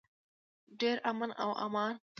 [0.79, 2.01] ډیر امن و امان و.